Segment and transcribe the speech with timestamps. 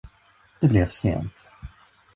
[0.61, 1.47] Det blev sent.